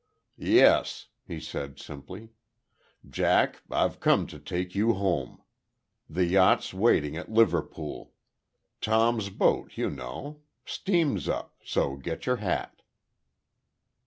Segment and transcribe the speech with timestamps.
[0.39, 2.29] "Yes," he said, simply.
[3.07, 5.43] "Jack, I've come to take you home.
[6.09, 8.11] The yacht's waiting at Liverpool.
[8.81, 10.41] Tom's boat, you know.
[10.65, 11.55] Steam's up.
[11.63, 12.81] So get your hat."